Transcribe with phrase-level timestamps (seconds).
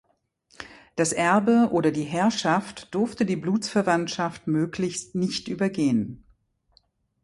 [0.95, 6.25] Das Erbe oder die Herrschaft durfte die Blutsverwandtschaft möglichst nicht übergehen.